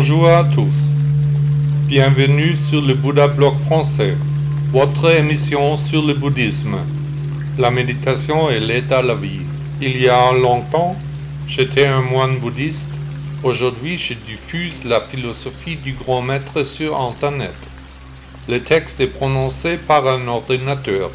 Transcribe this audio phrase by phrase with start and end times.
[0.00, 0.92] Bonjour à tous.
[1.88, 4.16] Bienvenue sur le Bouddha Blog français,
[4.70, 6.76] votre émission sur le bouddhisme.
[7.58, 9.40] La méditation et l'aide à la vie.
[9.82, 10.94] Il y a longtemps,
[11.48, 13.00] j'étais un moine bouddhiste.
[13.42, 17.56] Aujourd'hui, je diffuse la philosophie du grand maître sur Internet.
[18.48, 21.10] Le texte est prononcé par un ordinateur.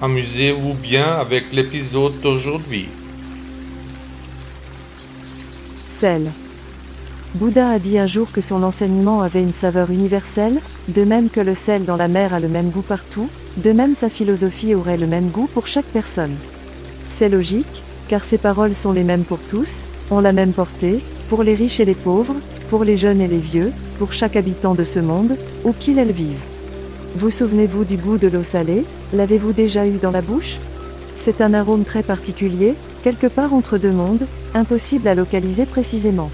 [0.00, 2.88] Amusez-vous bien avec l'épisode d'aujourd'hui.
[5.86, 6.32] Sel.
[7.34, 11.40] Bouddha a dit un jour que son enseignement avait une saveur universelle, de même que
[11.40, 14.96] le sel dans la mer a le même goût partout, de même sa philosophie aurait
[14.96, 16.34] le même goût pour chaque personne.
[17.08, 21.42] C'est logique, car ses paroles sont les mêmes pour tous, ont la même portée, pour
[21.42, 22.36] les riches et les pauvres,
[22.70, 26.12] pour les jeunes et les vieux, pour chaque habitant de ce monde, où qu'il elle
[26.12, 26.38] vive.
[27.16, 30.56] Vous souvenez-vous du goût de l'eau salée L'avez-vous déjà eu dans la bouche?
[31.16, 36.30] C'est un arôme très particulier, quelque part entre deux mondes, impossible à localiser précisément.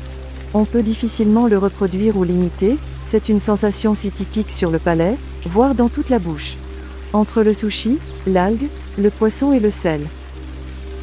[0.54, 5.16] On peut difficilement le reproduire ou l'imiter, c'est une sensation si typique sur le palais,
[5.46, 6.56] voire dans toute la bouche.
[7.14, 10.02] Entre le sushi, l'algue, le poisson et le sel.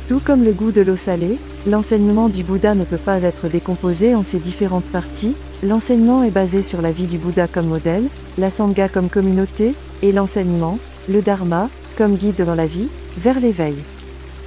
[0.07, 4.15] Tout comme le goût de l'eau salée, l'enseignement du Bouddha ne peut pas être décomposé
[4.15, 8.05] en ses différentes parties, l'enseignement est basé sur la vie du Bouddha comme modèle,
[8.37, 13.75] la Sangha comme communauté, et l'enseignement, le Dharma, comme guide dans la vie, vers l'éveil.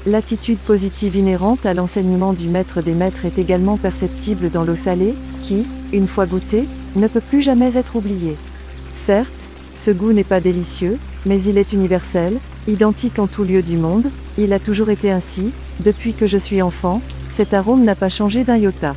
[0.05, 5.15] L'attitude positive inhérente à l'enseignement du maître des maîtres est également perceptible dans l'eau salée,
[5.43, 8.37] qui, une fois goûtée, ne peut plus jamais être oubliée.
[8.93, 13.77] Certes, ce goût n'est pas délicieux, mais il est universel, identique en tout lieu du
[13.77, 15.53] monde, il a toujours été ainsi,
[15.85, 18.97] depuis que je suis enfant, cet arôme n'a pas changé d'un iota.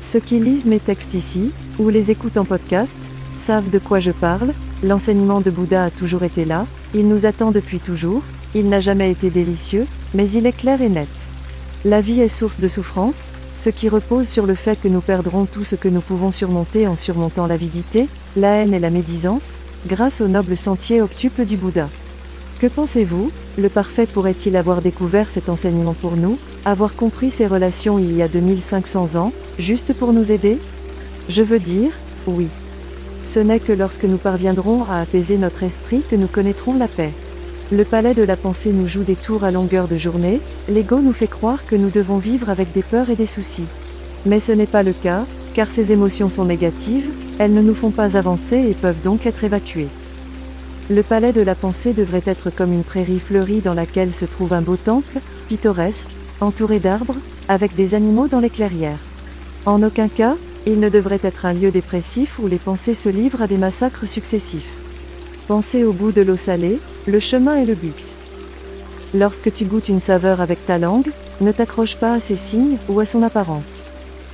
[0.00, 2.98] Ceux qui lisent mes textes ici, ou les écoutent en podcast,
[3.36, 6.64] savent de quoi je parle, l'enseignement de Bouddha a toujours été là,
[6.94, 8.22] il nous attend depuis toujours,
[8.54, 11.08] il n'a jamais été délicieux, mais il est clair et net.
[11.84, 15.44] La vie est source de souffrance, ce qui repose sur le fait que nous perdrons
[15.44, 20.20] tout ce que nous pouvons surmonter en surmontant l'avidité, la haine et la médisance, grâce
[20.20, 21.88] au noble sentier octuple du Bouddha.
[22.60, 23.30] Que pensez-vous?
[23.56, 28.22] Le parfait pourrait-il avoir découvert cet enseignement pour nous, avoir compris ces relations il y
[28.22, 30.58] a 2500 ans, juste pour nous aider?
[31.28, 31.90] Je veux dire,
[32.26, 32.48] oui.
[33.22, 37.12] Ce n'est que lorsque nous parviendrons à apaiser notre esprit que nous connaîtrons la paix.
[37.70, 40.40] Le palais de la pensée nous joue des tours à longueur de journée,
[40.70, 43.66] l'ego nous fait croire que nous devons vivre avec des peurs et des soucis.
[44.24, 47.90] Mais ce n'est pas le cas, car ces émotions sont négatives, elles ne nous font
[47.90, 49.88] pas avancer et peuvent donc être évacuées.
[50.88, 54.54] Le palais de la pensée devrait être comme une prairie fleurie dans laquelle se trouve
[54.54, 55.18] un beau temple,
[55.48, 56.08] pittoresque,
[56.40, 57.16] entouré d'arbres,
[57.48, 58.98] avec des animaux dans les clairières.
[59.66, 60.36] En aucun cas,
[60.66, 64.08] il ne devrait être un lieu dépressif où les pensées se livrent à des massacres
[64.08, 64.72] successifs.
[65.48, 68.14] Pensez au bout de l'eau salée, le chemin est le but.
[69.14, 71.10] Lorsque tu goûtes une saveur avec ta langue,
[71.40, 73.84] ne t'accroche pas à ses signes ou à son apparence.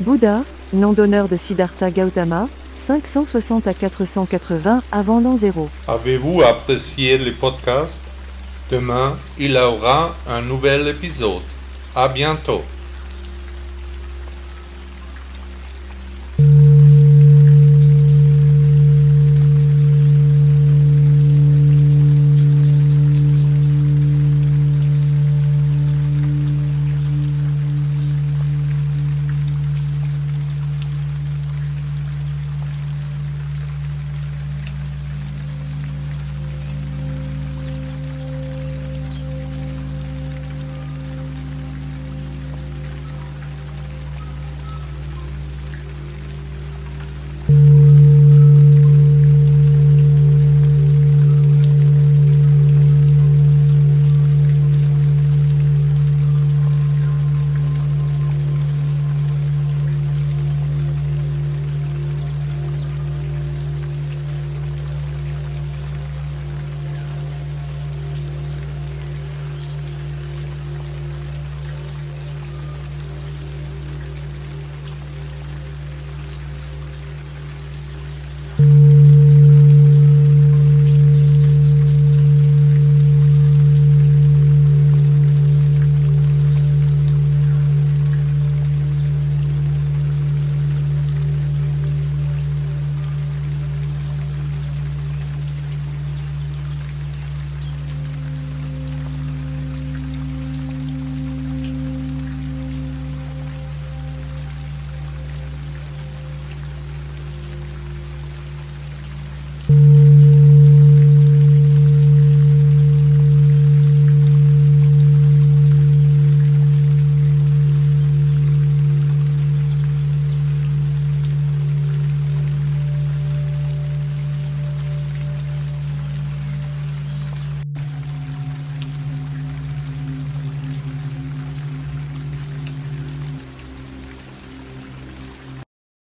[0.01, 0.43] Bouddha,
[0.73, 5.69] nom d'honneur de Siddhartha Gautama, 560 à 480 avant l'an 0.
[5.87, 8.03] Avez-vous apprécié le podcast?
[8.73, 11.43] Demain, il y aura un nouvel épisode.
[11.95, 12.63] À bientôt.